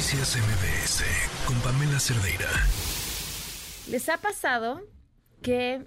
Noticias 0.00 0.38
MBS 0.38 1.04
con 1.46 1.60
Pamela 1.60 2.00
Cerdeira. 2.00 2.48
¿Les 3.90 4.08
ha 4.08 4.16
pasado 4.16 4.80
que, 5.42 5.84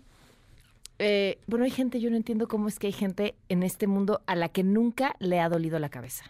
eh, 0.99 1.39
bueno, 1.47 1.65
hay 1.65 1.71
gente, 1.71 1.99
yo 1.99 2.11
no 2.11 2.15
entiendo 2.15 2.47
cómo 2.47 2.67
es 2.67 2.77
que 2.77 2.85
hay 2.85 2.93
gente 2.93 3.33
en 3.49 3.63
este 3.63 3.87
mundo 3.87 4.21
a 4.27 4.35
la 4.35 4.49
que 4.49 4.61
nunca 4.61 5.15
le 5.17 5.39
ha 5.39 5.49
dolido 5.49 5.79
la 5.79 5.89
cabeza? 5.89 6.25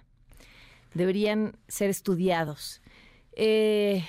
Deberían 0.94 1.58
ser 1.68 1.90
estudiados. 1.90 2.82
Eh, 3.34 4.06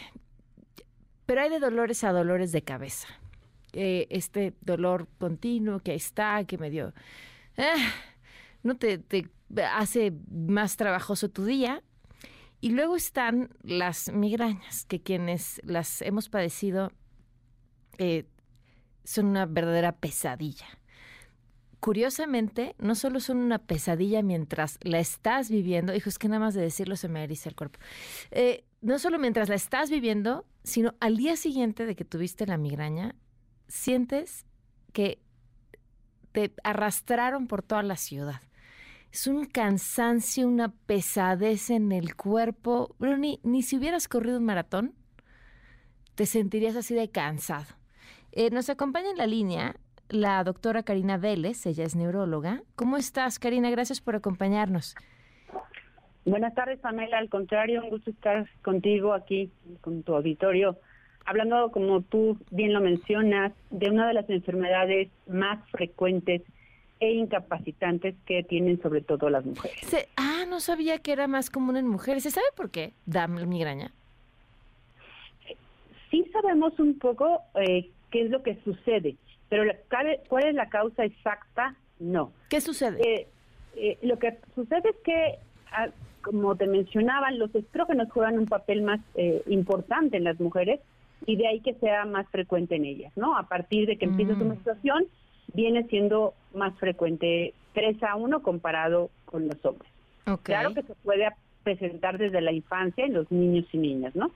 pero 1.26 1.40
hay 1.40 1.50
de 1.50 1.58
dolores 1.58 2.04
a 2.04 2.12
dolores 2.12 2.52
de 2.52 2.62
cabeza. 2.62 3.08
Eh, 3.72 4.06
este 4.10 4.54
dolor 4.60 5.08
continuo 5.18 5.80
que 5.80 5.90
ahí 5.90 5.96
está, 5.96 6.44
que 6.44 6.58
medio... 6.58 6.94
no 8.62 8.76
te, 8.76 8.98
te 8.98 9.28
hace 9.64 10.12
más 10.30 10.76
trabajoso 10.76 11.28
tu 11.28 11.44
día. 11.44 11.82
Y 12.64 12.70
luego 12.70 12.96
están 12.96 13.50
las 13.60 14.10
migrañas, 14.10 14.86
que 14.86 15.02
quienes 15.02 15.60
las 15.64 16.00
hemos 16.00 16.30
padecido 16.30 16.92
eh, 17.98 18.24
son 19.04 19.26
una 19.26 19.44
verdadera 19.44 19.92
pesadilla. 19.92 20.64
Curiosamente, 21.78 22.74
no 22.78 22.94
solo 22.94 23.20
son 23.20 23.36
una 23.36 23.58
pesadilla 23.58 24.22
mientras 24.22 24.78
la 24.80 24.98
estás 24.98 25.50
viviendo, 25.50 25.94
hijo, 25.94 26.08
es 26.08 26.18
que 26.18 26.28
nada 26.28 26.40
más 26.40 26.54
de 26.54 26.62
decirlo 26.62 26.96
se 26.96 27.08
me 27.08 27.22
eriza 27.22 27.50
el 27.50 27.54
cuerpo. 27.54 27.80
Eh, 28.30 28.64
no 28.80 28.98
solo 28.98 29.18
mientras 29.18 29.50
la 29.50 29.56
estás 29.56 29.90
viviendo, 29.90 30.46
sino 30.62 30.94
al 31.00 31.18
día 31.18 31.36
siguiente 31.36 31.84
de 31.84 31.94
que 31.94 32.06
tuviste 32.06 32.46
la 32.46 32.56
migraña, 32.56 33.14
sientes 33.68 34.46
que 34.94 35.20
te 36.32 36.54
arrastraron 36.64 37.46
por 37.46 37.62
toda 37.62 37.82
la 37.82 37.98
ciudad. 37.98 38.40
Es 39.14 39.28
un 39.28 39.44
cansancio, 39.44 40.48
una 40.48 40.72
pesadez 40.86 41.70
en 41.70 41.92
el 41.92 42.16
cuerpo. 42.16 42.96
Pero 42.98 43.16
ni, 43.16 43.38
ni 43.44 43.62
si 43.62 43.78
hubieras 43.78 44.08
corrido 44.08 44.38
un 44.38 44.44
maratón, 44.44 44.92
te 46.16 46.26
sentirías 46.26 46.74
así 46.74 46.96
de 46.96 47.08
cansado. 47.08 47.76
Eh, 48.32 48.50
nos 48.50 48.70
acompaña 48.70 49.10
en 49.10 49.18
la 49.18 49.28
línea 49.28 49.76
la 50.08 50.42
doctora 50.42 50.82
Karina 50.82 51.16
Vélez, 51.16 51.64
ella 51.64 51.84
es 51.84 51.94
neuróloga. 51.94 52.62
¿Cómo 52.74 52.96
estás, 52.96 53.38
Karina? 53.38 53.70
Gracias 53.70 54.00
por 54.00 54.16
acompañarnos. 54.16 54.96
Buenas 56.24 56.52
tardes, 56.56 56.80
Pamela. 56.80 57.18
Al 57.18 57.28
contrario, 57.28 57.84
un 57.84 57.90
gusto 57.90 58.10
estar 58.10 58.48
contigo 58.62 59.14
aquí, 59.14 59.48
con 59.80 60.02
tu 60.02 60.16
auditorio, 60.16 60.76
hablando, 61.24 61.70
como 61.70 62.02
tú 62.02 62.36
bien 62.50 62.72
lo 62.72 62.80
mencionas, 62.80 63.52
de 63.70 63.90
una 63.90 64.08
de 64.08 64.14
las 64.14 64.28
enfermedades 64.28 65.08
más 65.28 65.60
frecuentes 65.70 66.42
e 67.00 67.12
incapacitantes 67.12 68.14
que 68.26 68.42
tienen 68.44 68.80
sobre 68.80 69.00
todo 69.00 69.28
las 69.28 69.44
mujeres. 69.44 70.08
ah, 70.16 70.44
no 70.48 70.60
sabía 70.60 70.98
que 70.98 71.12
era 71.12 71.26
más 71.26 71.50
común 71.50 71.76
en 71.76 71.86
mujeres. 71.86 72.22
¿Se 72.22 72.30
sabe 72.30 72.46
por 72.56 72.70
qué 72.70 72.92
da 73.06 73.26
migraña? 73.26 73.92
Sí 76.10 76.24
sabemos 76.32 76.78
un 76.78 76.98
poco 76.98 77.40
eh, 77.54 77.90
qué 78.10 78.22
es 78.22 78.30
lo 78.30 78.42
que 78.42 78.56
sucede, 78.64 79.16
pero 79.48 79.64
cuál 80.28 80.46
es 80.46 80.54
la 80.54 80.68
causa 80.68 81.04
exacta, 81.04 81.74
no. 81.98 82.32
¿Qué 82.48 82.60
sucede? 82.60 83.00
Eh, 83.02 83.26
eh, 83.76 83.98
lo 84.02 84.18
que 84.18 84.38
sucede 84.54 84.90
es 84.90 84.96
que, 85.04 85.38
ah, 85.72 85.88
como 86.22 86.56
te 86.56 86.66
mencionaban, 86.66 87.38
los 87.38 87.54
estrógenos 87.54 88.10
juegan 88.10 88.38
un 88.38 88.46
papel 88.46 88.82
más 88.82 89.00
eh, 89.14 89.42
importante 89.46 90.16
en 90.16 90.24
las 90.24 90.40
mujeres 90.40 90.80
y 91.26 91.36
de 91.36 91.48
ahí 91.48 91.60
que 91.60 91.74
sea 91.74 92.04
más 92.04 92.28
frecuente 92.28 92.76
en 92.76 92.84
ellas, 92.84 93.12
¿no? 93.16 93.36
A 93.36 93.48
partir 93.48 93.86
de 93.86 93.96
que 93.96 94.04
empieza 94.04 94.34
su 94.34 94.44
mm. 94.44 94.48
menstruación, 94.48 95.06
viene 95.54 95.84
siendo 95.84 96.34
más 96.52 96.74
frecuente 96.78 97.54
3 97.72 98.02
a 98.02 98.16
1 98.16 98.42
comparado 98.42 99.10
con 99.24 99.48
los 99.48 99.64
hombres. 99.64 99.90
Claro 100.42 100.74
que 100.74 100.82
se 100.82 100.94
puede 100.96 101.28
presentar 101.62 102.18
desde 102.18 102.40
la 102.40 102.52
infancia 102.52 103.04
en 103.04 103.14
los 103.14 103.30
niños 103.30 103.66
y 103.72 103.78
niñas, 103.78 104.14
¿no? 104.14 104.30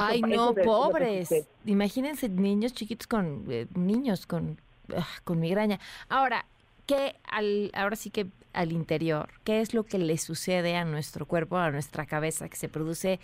Ay, 0.00 0.20
no, 0.22 0.54
pobres. 0.54 1.46
Imagínense 1.64 2.28
niños 2.28 2.72
chiquitos 2.72 3.06
con 3.06 3.44
eh, 3.48 3.66
niños 3.74 4.26
con, 4.26 4.58
ah, 4.96 5.06
con 5.24 5.38
migraña. 5.38 5.78
Ahora, 6.08 6.44
¿qué 6.86 7.16
al, 7.24 7.70
ahora 7.74 7.96
sí 7.96 8.10
que 8.10 8.26
al 8.52 8.72
interior, 8.72 9.28
qué 9.44 9.60
es 9.60 9.74
lo 9.74 9.84
que 9.84 9.98
le 9.98 10.18
sucede 10.18 10.76
a 10.76 10.84
nuestro 10.84 11.26
cuerpo, 11.26 11.56
a 11.56 11.70
nuestra 11.70 12.06
cabeza, 12.06 12.48
que 12.48 12.56
se 12.56 12.68
produce 12.68 13.20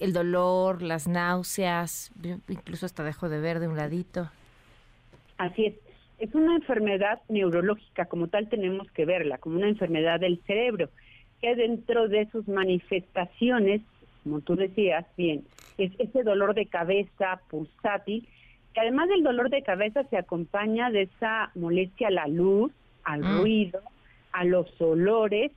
el 0.00 0.12
dolor, 0.12 0.82
las 0.82 1.08
náuseas, 1.08 2.10
incluso 2.48 2.84
hasta 2.84 3.02
dejo 3.02 3.30
de 3.30 3.40
ver 3.40 3.60
de 3.60 3.68
un 3.68 3.76
ladito? 3.76 4.30
Así 5.38 5.66
es. 5.66 5.87
Es 6.18 6.34
una 6.34 6.56
enfermedad 6.56 7.20
neurológica, 7.28 8.06
como 8.06 8.28
tal 8.28 8.48
tenemos 8.48 8.90
que 8.92 9.04
verla, 9.04 9.38
como 9.38 9.56
una 9.56 9.68
enfermedad 9.68 10.20
del 10.20 10.40
cerebro, 10.46 10.90
que 11.40 11.54
dentro 11.54 12.08
de 12.08 12.28
sus 12.30 12.48
manifestaciones 12.48 13.82
como 14.28 14.40
tú 14.40 14.56
decías 14.56 15.06
bien, 15.16 15.44
es 15.78 15.92
ese 15.98 16.22
dolor 16.22 16.54
de 16.54 16.66
cabeza 16.66 17.40
pulsátil, 17.48 18.28
que 18.74 18.80
además 18.80 19.08
del 19.08 19.22
dolor 19.22 19.48
de 19.48 19.62
cabeza 19.62 20.04
se 20.04 20.18
acompaña 20.18 20.90
de 20.90 21.02
esa 21.02 21.50
molestia 21.54 22.08
a 22.08 22.12
la 22.12 22.26
luz, 22.26 22.72
al 23.04 23.20
mm. 23.20 23.40
ruido, 23.40 23.80
a 24.32 24.44
los 24.44 24.68
olores, 24.80 25.52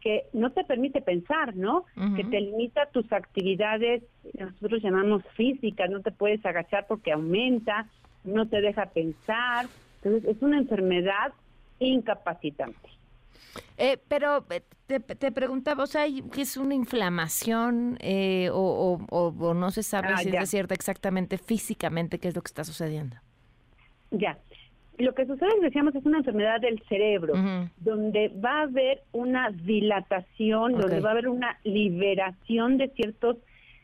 que 0.00 0.24
no 0.32 0.50
te 0.50 0.64
permite 0.64 1.00
pensar, 1.00 1.56
¿no? 1.56 1.84
Que 2.16 2.22
te 2.22 2.40
limita 2.40 2.86
tus 2.86 3.12
actividades, 3.12 4.04
nosotros 4.38 4.82
llamamos 4.82 5.22
físicas, 5.34 5.90
no 5.90 6.00
te 6.00 6.12
puedes 6.12 6.44
agachar 6.46 6.86
porque 6.86 7.12
aumenta, 7.12 7.88
no 8.22 8.46
te 8.46 8.60
deja 8.60 8.86
pensar. 8.86 9.66
Entonces, 10.06 10.36
es 10.36 10.42
una 10.42 10.58
enfermedad 10.58 11.32
incapacitante. 11.80 12.88
Eh, 13.76 13.98
pero 14.08 14.44
eh, 14.50 14.62
te, 14.86 15.00
te, 15.00 15.32
preguntaba, 15.32 15.82
o 15.82 15.86
sea, 15.86 16.04
¿qué 16.32 16.42
es 16.42 16.56
una 16.56 16.74
inflamación 16.74 17.98
eh, 18.00 18.48
o, 18.52 19.00
o, 19.10 19.54
no 19.54 19.70
se 19.70 19.82
sabe 19.82 20.08
ah, 20.14 20.18
si 20.18 20.28
es 20.28 20.48
cierta 20.48 20.74
exactamente 20.74 21.38
físicamente 21.38 22.18
qué 22.18 22.28
es 22.28 22.36
lo 22.36 22.42
que 22.42 22.48
está 22.48 22.62
sucediendo? 22.62 23.16
Ya. 24.12 24.38
Lo 24.98 25.14
que 25.14 25.26
sucede, 25.26 25.50
decíamos, 25.60 25.94
es 25.94 26.06
una 26.06 26.18
enfermedad 26.18 26.60
del 26.60 26.80
cerebro, 26.88 27.34
donde 27.78 28.28
va 28.28 28.60
a 28.60 28.62
haber 28.62 29.02
una 29.12 29.50
dilatación, 29.50 30.72
donde 30.72 31.00
va 31.00 31.10
a 31.10 31.12
haber 31.12 31.28
una 31.28 31.58
liberación 31.64 32.78
de 32.78 32.88
ciertos, 32.90 33.36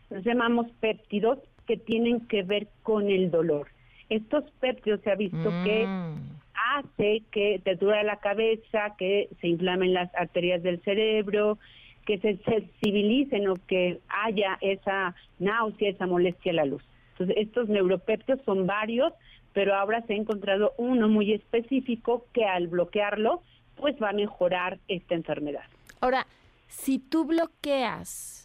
nos 0.08 0.24
llamamos 0.24 0.70
péptidos, 0.80 1.38
que 1.66 1.76
tienen 1.76 2.20
que 2.28 2.42
ver 2.44 2.68
con 2.82 3.10
el 3.10 3.30
dolor. 3.30 3.68
Estos 4.14 4.44
péptidos 4.60 5.00
se 5.02 5.10
ha 5.10 5.14
visto 5.14 5.50
que 5.64 5.86
mm 5.86 6.42
hace 6.74 7.22
que 7.30 7.60
te 7.62 7.76
dure 7.76 8.02
la 8.04 8.16
cabeza, 8.16 8.94
que 8.98 9.28
se 9.40 9.48
inflamen 9.48 9.94
las 9.94 10.14
arterias 10.14 10.62
del 10.62 10.80
cerebro, 10.82 11.58
que 12.06 12.18
se 12.18 12.38
sensibilicen 12.38 13.48
o 13.48 13.54
que 13.66 14.00
haya 14.08 14.58
esa 14.60 15.14
náusea, 15.38 15.90
esa 15.90 16.06
molestia 16.06 16.52
a 16.52 16.56
la 16.56 16.64
luz. 16.64 16.82
Entonces, 17.12 17.36
estos 17.38 17.68
neuropéptidos 17.68 18.40
son 18.44 18.66
varios, 18.66 19.12
pero 19.52 19.74
ahora 19.74 20.02
se 20.06 20.14
ha 20.14 20.16
encontrado 20.16 20.72
uno 20.78 21.08
muy 21.08 21.32
específico 21.32 22.26
que 22.32 22.44
al 22.44 22.68
bloquearlo, 22.68 23.42
pues 23.76 23.96
va 24.02 24.10
a 24.10 24.12
mejorar 24.12 24.78
esta 24.88 25.14
enfermedad. 25.14 25.64
Ahora, 26.00 26.26
si 26.68 26.98
tú 26.98 27.24
bloqueas 27.24 28.41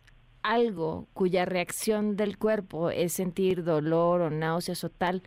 algo 0.48 1.08
cuya 1.14 1.46
reacción 1.46 2.16
del 2.16 2.38
cuerpo 2.38 2.90
es 2.90 3.14
sentir 3.14 3.64
dolor 3.64 4.22
o 4.22 4.30
náuseas 4.30 4.84
o 4.84 4.90
tal, 4.90 5.22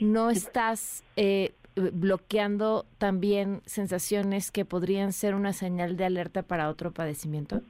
no 0.00 0.30
estás 0.30 1.04
eh, 1.16 1.52
bloqueando 1.74 2.86
también 2.98 3.62
sensaciones 3.66 4.50
que 4.52 4.64
podrían 4.64 5.12
ser 5.12 5.34
una 5.34 5.52
señal 5.52 5.96
de 5.96 6.04
alerta 6.04 6.42
para 6.42 6.68
otro 6.68 6.92
padecimiento? 6.92 7.62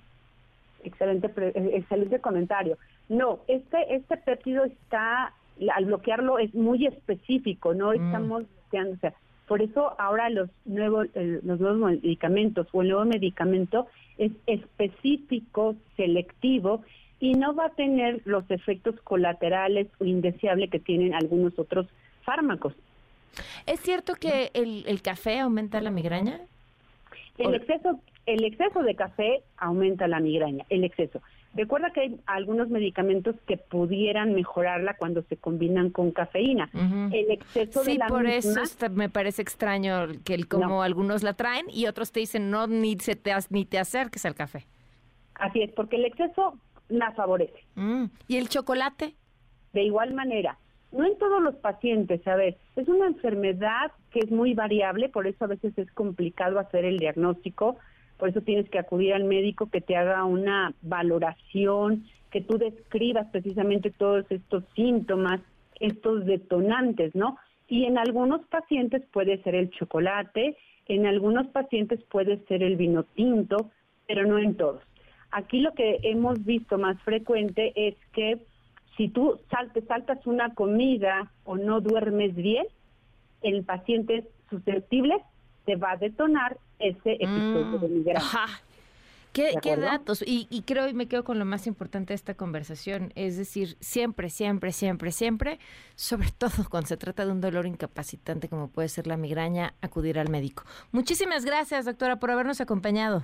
Excelente, 0.84 1.30
eh, 1.36 1.70
excelente 1.74 2.20
comentario. 2.20 2.76
No, 3.08 3.40
este, 3.48 3.94
este 3.94 4.16
péptido 4.18 4.64
está, 4.64 5.32
al 5.74 5.84
bloquearlo 5.86 6.38
es 6.38 6.54
muy 6.54 6.86
específico, 6.86 7.74
no 7.74 7.90
mm. 7.90 7.94
estamos 7.94 8.42
bloqueando, 8.42 8.94
o 8.94 8.98
sea, 8.98 9.14
por 9.50 9.62
eso 9.62 9.96
ahora 9.98 10.30
los 10.30 10.48
nuevos, 10.64 11.08
los 11.16 11.58
nuevos 11.58 12.00
medicamentos 12.00 12.68
o 12.70 12.82
el 12.82 12.90
nuevo 12.90 13.04
medicamento 13.04 13.88
es 14.16 14.30
específico, 14.46 15.74
selectivo 15.96 16.84
y 17.18 17.32
no 17.32 17.52
va 17.56 17.66
a 17.66 17.70
tener 17.70 18.22
los 18.26 18.48
efectos 18.48 18.94
colaterales 19.02 19.88
o 19.98 20.04
indeseables 20.04 20.70
que 20.70 20.78
tienen 20.78 21.14
algunos 21.14 21.58
otros 21.58 21.88
fármacos. 22.22 22.74
¿Es 23.66 23.80
cierto 23.80 24.14
que 24.14 24.52
el, 24.54 25.02
café 25.02 25.40
aumenta 25.40 25.80
la 25.80 25.90
migraña? 25.90 26.42
El 27.36 27.56
exceso, 27.56 27.98
el 28.34 28.44
exceso 28.44 28.82
de 28.82 28.94
café 28.94 29.42
aumenta 29.56 30.06
la 30.06 30.20
migraña, 30.20 30.64
el 30.68 30.84
exceso. 30.84 31.20
Recuerda 31.54 31.90
que 31.90 32.00
hay 32.00 32.20
algunos 32.26 32.68
medicamentos 32.68 33.34
que 33.48 33.56
pudieran 33.56 34.34
mejorarla 34.34 34.94
cuando 34.94 35.22
se 35.22 35.36
combinan 35.36 35.90
con 35.90 36.12
cafeína. 36.12 36.70
El 37.12 37.32
exceso 37.32 37.82
de 37.82 37.96
la 37.96 38.06
por 38.06 38.26
eso 38.26 38.60
me 38.92 39.08
parece 39.08 39.42
extraño 39.42 40.06
que 40.24 40.34
el, 40.34 40.46
como 40.46 40.82
algunos 40.82 41.24
la 41.24 41.34
traen 41.34 41.66
y 41.68 41.86
otros 41.86 42.12
te 42.12 42.20
dicen 42.20 42.50
no 42.50 42.68
ni 42.68 42.96
se 43.00 43.16
te 43.16 43.32
ni 43.50 43.64
te 43.64 43.78
acerques 43.80 44.24
al 44.26 44.36
café. 44.36 44.66
Así 45.34 45.62
es, 45.62 45.72
porque 45.72 45.96
el 45.96 46.04
exceso 46.04 46.56
la 46.88 47.10
favorece. 47.12 47.64
Mm, 47.74 48.04
¿Y 48.28 48.36
el 48.36 48.48
chocolate? 48.48 49.14
De 49.72 49.82
igual 49.82 50.14
manera, 50.14 50.56
no 50.92 51.04
en 51.04 51.18
todos 51.18 51.42
los 51.42 51.56
pacientes, 51.56 52.26
a 52.28 52.36
ver, 52.36 52.58
es 52.76 52.86
una 52.88 53.06
enfermedad 53.06 53.92
que 54.10 54.20
es 54.20 54.30
muy 54.30 54.54
variable, 54.54 55.08
por 55.08 55.26
eso 55.26 55.44
a 55.44 55.48
veces 55.48 55.76
es 55.78 55.90
complicado 55.92 56.58
hacer 56.58 56.84
el 56.84 56.98
diagnóstico, 56.98 57.76
por 58.20 58.28
eso 58.28 58.42
tienes 58.42 58.68
que 58.68 58.78
acudir 58.78 59.14
al 59.14 59.24
médico 59.24 59.70
que 59.70 59.80
te 59.80 59.96
haga 59.96 60.24
una 60.24 60.74
valoración 60.82 62.04
que 62.30 62.42
tú 62.42 62.58
describas 62.58 63.26
precisamente 63.32 63.90
todos 63.90 64.24
estos 64.30 64.62
síntomas, 64.76 65.40
estos 65.80 66.26
detonantes, 66.26 67.14
¿no? 67.14 67.38
Y 67.66 67.86
en 67.86 67.98
algunos 67.98 68.46
pacientes 68.46 69.02
puede 69.12 69.42
ser 69.42 69.54
el 69.54 69.70
chocolate, 69.70 70.56
en 70.86 71.06
algunos 71.06 71.48
pacientes 71.48 72.00
puede 72.04 72.44
ser 72.46 72.62
el 72.62 72.76
vino 72.76 73.02
tinto, 73.02 73.70
pero 74.06 74.26
no 74.26 74.38
en 74.38 74.54
todos. 74.54 74.82
Aquí 75.30 75.60
lo 75.60 75.72
que 75.72 75.98
hemos 76.02 76.44
visto 76.44 76.78
más 76.78 77.00
frecuente 77.02 77.72
es 77.74 77.94
que 78.12 78.38
si 78.96 79.08
tú 79.08 79.40
saltas 79.50 80.26
una 80.26 80.54
comida 80.54 81.32
o 81.44 81.56
no 81.56 81.80
duermes 81.80 82.34
bien, 82.34 82.66
el 83.42 83.64
paciente 83.64 84.28
susceptible 84.50 85.16
te 85.70 85.76
va 85.76 85.92
a 85.92 85.96
detonar 85.96 86.58
ese 86.80 87.12
episodio 87.12 87.78
de 87.78 87.88
mm, 87.88 87.92
migraña. 87.92 88.26
¿Qué, 89.32 89.76
datos? 89.76 90.24
Y, 90.26 90.48
y, 90.50 90.62
creo 90.62 90.88
y 90.88 90.94
me 90.94 91.06
quedo 91.06 91.22
con 91.22 91.38
lo 91.38 91.44
más 91.44 91.68
importante 91.68 92.08
de 92.08 92.16
esta 92.16 92.34
conversación, 92.34 93.12
es 93.14 93.36
decir, 93.36 93.76
siempre, 93.78 94.30
siempre, 94.30 94.72
siempre, 94.72 95.12
siempre, 95.12 95.60
sobre 95.94 96.30
todo 96.38 96.68
cuando 96.68 96.88
se 96.88 96.96
trata 96.96 97.24
de 97.24 97.30
un 97.30 97.40
dolor 97.40 97.66
incapacitante 97.66 98.48
como 98.48 98.66
puede 98.66 98.88
ser 98.88 99.06
la 99.06 99.16
migraña, 99.16 99.74
acudir 99.80 100.18
al 100.18 100.28
médico. 100.28 100.64
Muchísimas 100.90 101.44
gracias, 101.44 101.84
doctora, 101.84 102.16
por 102.16 102.32
habernos 102.32 102.60
acompañado. 102.60 103.22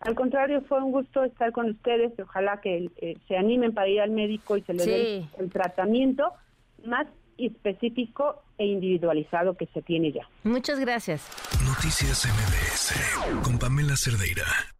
Al 0.00 0.16
contrario, 0.16 0.62
fue 0.62 0.82
un 0.82 0.90
gusto 0.90 1.22
estar 1.22 1.52
con 1.52 1.70
ustedes 1.70 2.12
y 2.18 2.22
ojalá 2.22 2.60
que 2.60 2.90
eh, 2.96 3.16
se 3.28 3.36
animen 3.36 3.72
para 3.72 3.88
ir 3.88 4.00
al 4.00 4.10
médico 4.10 4.56
y 4.56 4.62
se 4.62 4.74
le 4.74 4.84
dé 4.84 5.24
el 5.38 5.50
tratamiento 5.50 6.32
más 6.84 7.06
específico 7.38 8.42
e 8.58 8.66
individualizado 8.66 9.56
que 9.56 9.66
se 9.66 9.82
tiene 9.82 10.12
ya. 10.12 10.28
Muchas 10.44 10.78
gracias. 10.78 11.22
Noticias 11.64 12.26
MBS 12.26 13.42
con 13.42 13.58
Pamela 13.58 13.96
Cerdeira. 13.96 14.77